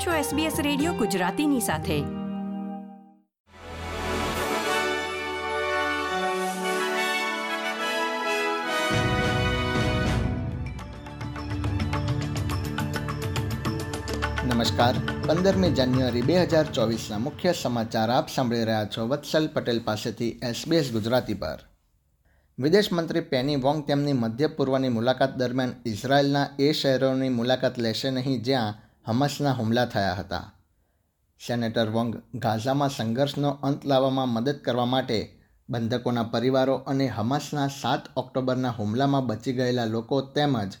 આપ 0.00 0.06
છો 0.06 0.36
SBS 0.36 0.62
radio 0.62 0.92
ગુજરાતીની 0.92 1.60
સાથે. 1.60 1.98
નમસ્કાર. 14.48 14.94
પંદરમી 15.26 15.70
જાન્યુઆરી 15.70 16.22
બે 16.22 16.42
હજાર 16.42 16.64
ચોવીસના 16.64 17.18
મુખ્ય 17.18 17.52
સમાચાર 17.52 18.10
આપ 18.10 18.28
સાંભળી 18.28 18.64
રહ્યા 18.64 18.84
છો 18.84 19.08
વત્સલ 19.08 19.48
પટેલ 19.48 19.80
પાસેથી 19.84 20.40
એસબીએસ 20.42 20.92
ગુજરાતી 20.92 21.34
પર. 21.34 21.58
વિદેશ 22.58 22.92
મંત્રી 22.92 23.20
પેની 23.20 23.56
વોંગ 23.56 23.86
તેમની 23.86 24.12
મધ્ય 24.12 24.46
પૂર્વની 24.46 24.88
મુલાકાત 24.88 25.36
દરમિયાન 25.36 25.72
ઇઝરાયેલના 25.86 26.46
એ 26.58 26.72
શહેરોની 26.72 27.28
મુલાકાત 27.28 27.78
લેશે 27.78 28.10
નહીં 28.10 28.42
જ્યાં 28.42 28.89
હમસના 29.10 29.52
હુમલા 29.52 29.84
થયા 29.84 30.14
હતા. 30.14 30.52
સેનેટર 31.46 31.90
વોંગ 31.90 32.22
ગાઝામાં 32.34 32.88
સંઘર્ષનો 32.88 33.48
અંત 33.48 33.84
લાવવામાં 33.84 34.28
મદદ 34.28 34.56
કરવા 34.56 34.84
માટે 34.84 35.38
બંધકોના 35.68 36.22
પરિવારો 36.22 36.74
અને 36.74 37.06
હમાસના 37.06 37.66
સાત 37.66 38.00
ઓક્ટોબરના 38.16 38.70
હુમલામાં 38.70 39.26
બચી 39.26 39.52
ગયેલા 39.52 39.84
લોકો 39.84 40.20
તેમજ 40.20 40.72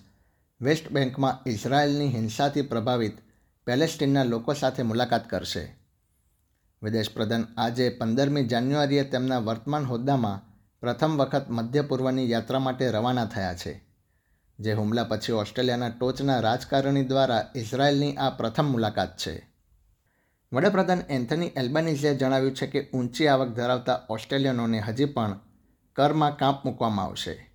વેસ્ટ 0.60 0.92
બેંકમાં 0.92 1.50
ઇઝરાયેલની 1.50 2.08
હિંસાથી 2.08 2.62
પ્રભાવિત 2.62 3.18
પેલેસ્ટીનના 3.66 4.22
લોકો 4.22 4.54
સાથે 4.54 4.82
મુલાકાત 4.82 5.30
કરશે. 5.30 5.76
વિદેશ 6.82 7.14
પ્રધાન 7.14 7.44
આજે 7.56 7.88
પંદરમી 7.88 8.44
જાન્યુઆરીએ 8.44 9.04
તેમના 9.04 9.38
વર્તમાન 9.38 9.84
હોદ્દામાં 9.84 10.40
પ્રથમ 10.80 11.16
વખત 11.16 11.46
મધ્ય 11.48 11.82
પૂર્વની 11.82 12.30
યાત્રા 12.30 12.58
માટે 12.58 12.90
રવાના 12.90 13.24
થયા 13.24 13.54
છે. 13.54 13.89
જે 14.60 14.72
હુમલા 14.72 15.04
પછી 15.04 15.32
ઓસ્ટ્રેલિયાના 15.32 15.88
ટોચના 15.88 16.40
રાજકારણી 16.40 17.04
દ્વારા 17.04 17.52
ઇઝરાયલની 17.56 18.16
આ 18.16 18.30
પ્રથમ 18.30 18.64
મુલાકાત 18.64 19.16
છે. 19.16 19.48
વડાપ્રધાન 20.52 21.02
એન્થની 21.10 21.46
એલ્બાનીઝે 21.46 22.14
જણાવ્યું 22.14 22.56
છે 22.56 22.66
કે 22.66 22.90
ઊંચી 22.94 23.26
આવક 23.26 23.48
ધરાવતા 23.48 24.00
ઓસ્ટ્રેલિયનોને 24.10 24.80
હજી 24.80 25.04
પણ 25.04 25.40
કરમાં 25.96 26.36
કાપ 26.36 26.64
મૂકવામાં 26.64 27.04
આવશે. 27.04 27.50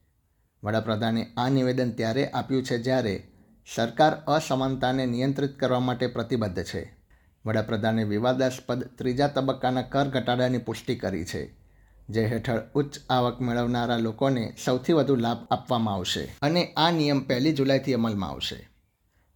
વડાપ્રધાને 0.63 1.31
આ 1.37 1.49
નિવેદન 1.49 1.91
ત્યારે 1.91 2.27
આપ્યું 2.27 2.63
છે 2.63 2.77
જ્યારે 2.77 3.27
સરકાર 3.75 4.13
અસમાનતાને 4.13 5.05
નિયંત્રિત 5.05 5.59
કરવા 5.59 5.79
માટે 5.79 6.07
પ્રતિબદ્ધ 6.07 6.63
છે. 6.63 6.97
વડાપ્રધાને 7.45 8.03
વિવાદાસ્પદ 8.03 8.83
ત્રીજા 8.83 9.27
તબક્કાના 9.27 9.81
કર 9.81 10.07
ઘટાડાની 10.07 10.57
પુષ્ટિ 10.57 10.95
કરી 10.95 11.25
છે. 11.25 11.64
જે 12.09 12.23
હેઠળ 12.29 12.61
ઉચ્ચ 12.75 12.97
આવક 13.09 13.37
મેળવનારા 13.41 14.03
લોકોને 14.03 14.43
સૌથી 14.63 14.95
વધુ 14.97 15.15
લાભ 15.15 15.41
આપવામાં 15.49 15.95
આવશે 15.95 16.23
અને 16.41 16.63
આ 16.77 16.91
નિયમ 16.91 17.21
પહેલી 17.25 17.53
જુલાઈથી 17.53 17.95
અમલમાં 17.97 18.31
આવશે. 18.31 18.57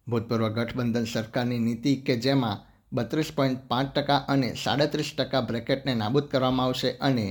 ભૂતપૂર્વ 0.06 0.46
ગઠબંધન 0.56 1.06
સરકારની 1.06 1.58
નીતિ 1.58 1.94
કે 2.06 2.16
જેમાં 2.16 2.62
બત્રીસ 2.92 3.32
પોઈન્ટ 3.32 3.66
પાંચ 3.68 3.90
ટકા 3.94 4.20
અને 4.28 4.50
સાડત્રીસ 4.64 5.10
ટકા 5.14 5.42
બ્રેકેટને 5.42 5.94
નાબૂદ 5.94 6.30
કરવામાં 6.32 6.66
આવશે 6.66 6.96
અને 7.00 7.26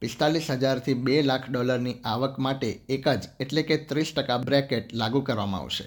પિસ્તાલીસ 0.00 0.50
હજારથી 0.52 0.98
બે 1.06 1.22
લાખ 1.22 1.46
ડોલરની 1.48 2.00
આવક 2.04 2.38
માટે 2.38 2.70
એક 2.88 3.08
જ 3.12 3.32
એટલે 3.40 3.62
કે 3.62 3.76
ત્રીસ 3.88 4.14
ટકા 4.14 4.38
બ્રેકેટ 4.46 4.92
લાગુ 4.92 5.22
કરવામાં 5.22 5.62
આવશે. 5.62 5.86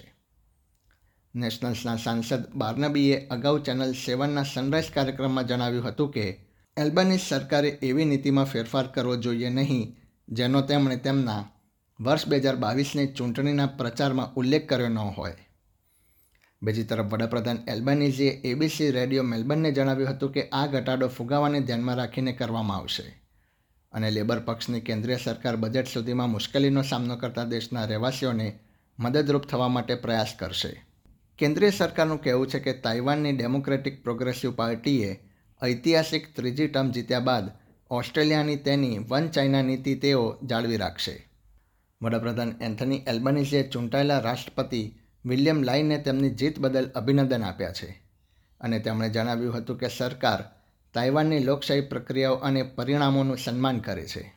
નેશનલ્સના 1.33 1.97
સાંસદ 1.97 2.43
બાર્નબીએ 2.55 3.17
અગાઉ 3.29 3.57
ચેનલ 3.59 3.93
સેવનના 4.05 4.49
સનરાઇઝ 4.51 4.91
કાર્યક્રમમાં 4.95 5.47
જણાવ્યું 5.49 5.87
હતું 5.87 6.11
કે 6.11 6.25
એલ્બાનીઝ 6.77 7.23
સરકારે 7.23 7.69
એવી 7.81 8.05
નીતિમાં 8.05 8.45
ફેરફાર 8.45 8.87
કરવો 8.87 9.15
જોઈએ 9.15 9.49
નહીં, 9.49 9.95
જેનો 10.27 10.61
તેમણે 10.61 10.97
તેમના 10.97 11.43
વર્ષ 11.99 12.27
બે 12.27 12.39
હજાર 12.39 12.55
બાવીસની 12.55 13.05
ચૂંટણીના 13.07 13.67
પ્રચારમાં 13.77 14.33
ઉલ્લેખ 14.35 14.65
કર્યો 14.69 14.89
ન 14.89 14.97
હોય. 15.17 15.35
બીજી 16.61 16.83
તરફ 16.83 17.07
વડાપ્રધાન 17.11 17.61
એલ્બનીઝીએ 17.67 18.33
એબીસી 18.43 18.89
રેડિયો 18.91 19.23
મેલબર્નને 19.23 19.71
જણાવ્યું 19.71 20.11
હતું 20.11 20.33
કે 20.33 20.43
આ 20.51 20.67
ઘટાડો 20.67 21.07
ફુગાવાને 21.09 21.61
ધ્યાનમાં 21.61 21.97
રાખીને 21.97 22.33
કરવામાં 22.33 22.77
આવશે 22.77 23.05
અને 23.93 24.09
લેબર 24.11 24.39
પક્ષની 24.39 24.81
કેન્દ્રીય 24.81 25.17
સરકાર 25.17 25.57
બજેટ 25.57 25.87
સુધીમાં 25.87 26.29
મુશ્કેલીનો 26.29 26.83
સામનો 26.83 27.17
કરતા 27.17 27.45
દેશના 27.45 27.85
રહેવાસીઓને 27.85 28.47
મદદરૂપ 28.99 29.45
થવા 29.45 29.69
માટે 29.69 29.95
પ્રયાસ 29.95 30.35
કરશે. 30.39 30.73
કેન્દ્રીય 31.39 31.77
સરકારનું 31.79 32.21
કહેવું 32.23 32.47
છે 32.47 32.59
કે 32.59 32.73
તાઇવાનની 32.73 33.33
ડેમોક્રેટિક 33.33 34.03
પ્રોગ્રેસિવ 34.03 34.55
પાર્ટીએ 34.55 35.13
ઐતિહાસિક 35.65 36.35
ત્રીજી 36.35 36.67
ટર્મ 36.67 36.91
જીત્યા 36.91 37.19
બાદ 37.19 37.49
ઓસ્ટ્રેલિયાની 37.89 38.55
તેની 38.55 38.99
વન 38.99 39.27
ચાઇના 39.27 39.61
નીતિ 39.61 39.95
તેઓ 39.95 40.37
જાળવી 40.45 40.77
રાખશે. 40.77 41.29
વડાપ્રધાન 42.01 42.53
એન્થની 42.61 43.03
એલ્બનીઝે 43.07 43.63
ચૂંટાયેલા 43.63 44.19
રાષ્ટ્રપતિ 44.19 44.95
વિલિયમ 45.25 45.63
લાઈને 45.63 45.97
તેમની 45.97 46.29
જીત 46.29 46.59
બદલ 46.59 46.91
અભિનંદન 46.95 47.43
આપ્યા 47.43 47.71
છે 47.71 48.01
અને 48.61 48.79
તેમણે 48.79 49.09
જણાવ્યું 49.09 49.57
હતું 49.57 49.77
કે 49.77 49.87
સરકાર 49.87 50.43
તાઇવાનની 50.93 51.39
લોકશાહી 51.39 51.81
પ્રક્રિયાઓ 51.81 52.35
અને 52.35 52.63
પરિણામોનું 52.63 53.37
સન્માન 53.37 53.79
કરે 53.79 54.05
છે. 54.05 54.33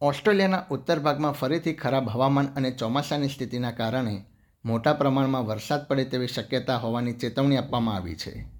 ઓસ્ટ્રેલિયાના 0.00 0.64
ઉત્તર 0.70 0.98
ભાગમાં 0.98 1.32
ફરીથી 1.32 1.72
ખરાબ 1.72 2.08
હવામાન 2.08 2.46
અને 2.46 2.70
ચોમાસાની 2.70 3.28
સ્થિતિના 3.28 3.70
કારણે 3.70 4.24
મોટા 4.64 4.92
પ્રમાણમાં 4.92 5.46
વરસાદ 5.46 5.88
પડે 5.88 6.04
તેવી 6.04 6.26
શક્યતા 6.26 6.76
હોવાની 6.76 7.12
ચેતવણી 7.12 7.56
આપવામાં 7.56 7.96
આવી 7.96 8.14
છે. 8.14 8.53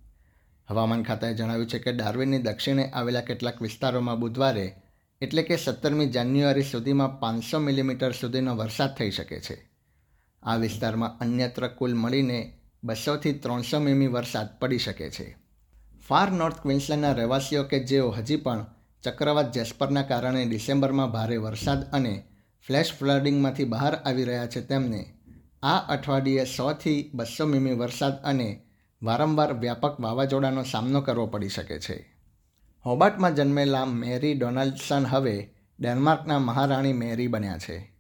હવામાન 0.68 1.02
ખાતાએ 1.02 1.34
જણાવ્યું 1.34 1.66
છે 1.66 1.78
કે 1.78 1.92
ડાર્વિનની 1.92 2.38
દક્ષિણે 2.38 2.90
આવેલા 2.90 3.20
કેટલાક 3.20 3.62
વિસ્તારોમાં 3.62 4.20
બુધવારે 4.20 4.66
એટલે 5.20 5.42
કે 5.42 5.56
સત્તરમી 5.56 6.06
જાન્યુઆરી 6.06 6.62
સુધીમાં 6.62 7.20
પાંચસો 7.20 7.58
મિલીમીટર 7.58 8.12
સુધીનો 8.12 8.56
વરસાદ 8.56 8.96
થઈ 8.96 9.10
શકે 9.10 9.40
છે. 9.40 9.70
આ 10.42 10.56
વિસ્તારમાં 10.56 11.18
અન્યત્ર 11.18 11.68
કુલ 11.68 11.94
મળીને 11.94 12.58
બસોથી 12.84 13.32
ત્રણસો 13.32 13.80
મીમી 13.80 14.06
વરસાદ 14.06 14.48
પડી 14.60 14.78
શકે 14.78 15.10
છે. 15.10 15.36
ફાર 16.08 16.30
નોર્થ 16.30 16.60
ક્વિન્સલેન્ડના 16.62 17.12
રહેવાસીઓ 17.12 17.64
કે 17.64 17.78
જેઓ 17.80 18.10
હજી 18.10 18.36
પણ 18.36 18.66
ચક્રવાત 19.02 19.52
જેસ્પરના 19.52 20.02
કારણે 20.02 20.46
ડિસેમ્બરમાં 20.46 21.10
ભારે 21.10 21.36
વરસાદ 21.36 21.80
અને 21.92 22.24
ફ્લેશ 22.66 22.92
ફ્લડિંગમાંથી 22.92 23.64
બહાર 23.64 23.94
આવી 23.94 24.24
રહ્યા 24.24 24.46
છે 24.46 24.60
તેમને 24.60 25.04
આ 25.62 25.78
અઠવાડિયે 25.78 26.44
સોથી 26.44 27.10
બસો 27.14 27.46
મીમી 27.46 27.72
વરસાદ 27.72 28.12
અને 28.24 28.48
વારંવાર 29.04 29.52
વ્યાપક 29.52 30.00
વાવાઝોડાનો 30.00 30.62
સામનો 30.62 31.00
કરવો 31.00 31.26
પડી 31.26 31.48
શકે 31.48 31.78
છે. 31.78 32.16
હોબાર્ટમાં 32.84 33.34
જન્મેલા 33.34 33.84
મેરી 33.84 34.34
ડોનાલ્ડસન 34.34 35.06
હવે 35.06 35.54
ડેનમાર્કના 35.80 36.38
મહારાણી 36.38 36.92
મેરી 36.92 37.26
બન્યા 37.26 37.58
છે. 37.58 37.92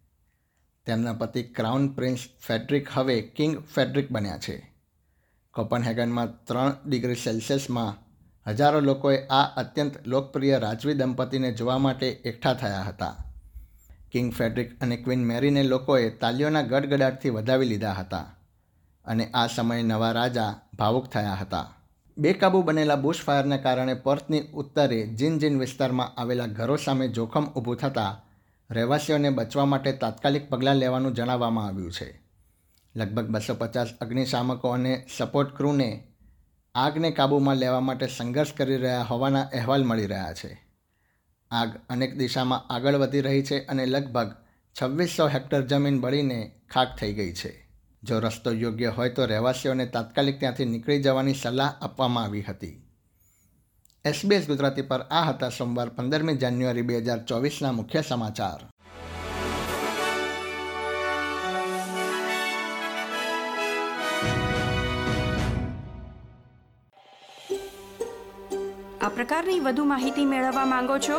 તેમના 0.86 1.12
પતિ 1.12 1.42
ક્રાઉન 1.42 1.88
પ્રિન્સ 1.88 2.18
ફેડરિક 2.46 2.88
હવે 2.92 3.20
કિંગ 3.20 3.58
ફેડરિક 3.74 4.10
બન્યા 4.10 4.38
છે. 4.38 4.72
કોપનહેગનમાં 5.54 6.44
ત્રણ 6.44 6.72
ડિગ્રી 6.86 7.14
સેલ્સિયસમાં 7.14 8.04
હજારો 8.50 8.80
લોકોએ 8.80 9.26
આ 9.26 9.42
અત્યંત 9.56 10.06
લોકપ્રિય 10.06 10.58
રાજવી 10.58 10.94
દંપતીને 10.94 11.52
જોવા 11.52 11.78
માટે 11.78 12.08
એકઠા 12.08 12.54
થયા 12.54 12.82
હતા. 12.82 13.16
કિંગ 14.12 14.32
ફેડરિક 14.32 14.80
અને 14.80 14.96
ક્વીન 14.96 15.24
મેરીને 15.24 15.62
લોકોએ 15.62 16.10
તાલીઓના 16.10 16.62
ગડગડાટથી 16.62 17.30
વધાવી 17.30 17.66
લીધા 17.66 17.92
હતા. 17.92 18.36
અને 19.04 19.30
આ 19.30 19.46
સમયે 19.46 19.82
નવા 19.82 20.12
રાજા 20.12 20.60
ભાવુક 20.78 21.06
થયા 21.06 21.34
હતા. 21.34 21.74
બેકાબુ 22.18 22.62
બનેલા 22.62 22.96
બુશ 22.96 23.22
ફાયરને 23.22 23.58
કારણે 23.58 23.94
પર્થની 23.94 24.40
ઉત્તરે 24.40 25.06
જીન 25.06 25.38
જીન 25.38 25.58
વિસ્તારમાં 25.58 26.20
આવેલા 26.20 26.46
ઘરો 26.46 26.76
સામે 26.76 27.08
જોખમ 27.08 27.44
ઊભું 27.44 27.76
થતાં 27.76 28.24
રહેવાસીઓને 28.74 29.30
બચવા 29.30 29.64
માટે 29.64 29.92
તાત્કાલિક 29.92 30.48
પગલાં 30.48 30.76
લેવાનું 30.76 31.14
જણાવવામાં 31.14 31.66
આવ્યું 31.66 31.92
છે. 31.92 32.20
લગભગ 32.96 33.28
બસો 33.28 33.54
પચાસ 33.54 33.88
અગ્નિશામકો 34.00 34.68
અને 34.68 35.06
સપોર્ટ 35.18 35.56
ક્રૂને 35.56 36.04
આગને 36.74 37.10
કાબૂમાં 37.10 37.56
લેવા 37.56 37.80
માટે 37.80 38.06
સંઘર્ષ 38.06 38.52
કરી 38.52 38.76
રહ્યા 38.76 39.02
હોવાના 39.02 39.40
અહેવાલ 39.40 39.84
મળી 39.84 40.06
રહ્યા 40.06 40.32
છે. 40.32 40.64
આગ 41.50 41.70
અનેક 41.90 42.16
દિશામાં 42.16 42.72
આગળ 42.72 42.94
વધી 42.94 43.20
રહી 43.20 43.42
છે 43.42 43.66
અને 43.66 43.86
લગભગ 43.86 44.34
છવ્વીસો 44.82 45.28
હેક્ટર 45.28 45.62
જમીન 45.62 46.00
બળીને 46.00 46.52
ખાક 46.70 46.96
થઈ 46.96 47.14
ગઈ 47.14 47.32
છે. 47.32 47.63
જો 48.08 48.20
રસ્તો 48.20 48.50
યોગ્ય 48.52 48.90
હોય 48.90 49.10
તો 49.10 49.26
રહેવાસીઓને 49.26 49.86
તાત્કાલિક 49.86 50.38
ત્યાંથી 50.40 50.66
નીકળી 50.72 51.02
જવાની 51.02 51.34
સલાહ 51.34 51.70
આપવામાં 51.80 52.24
આવી 52.24 52.42
હતી. 52.48 52.74
એસબીએસ 54.04 54.46
ગુજરાતી 54.46 54.82
પર 54.82 55.02
આ 55.10 55.24
હતા 55.24 55.50
સોમવાર 55.50 55.90
પંદરમી 55.90 56.36
જાન્યુઆરી 56.42 56.82
બે 56.82 57.00
હજાર 57.00 57.20
ચોવીસના 57.28 57.72
મુખ્ય 57.72 58.02
સમાચાર. 58.02 58.60
આ 69.00 69.08
પ્રકારની 69.16 69.60
વધુ 69.60 69.84
માહિતી 69.84 70.26
મેળવવા 70.26 70.66
માંગો 70.66 70.98
છો? 70.98 71.18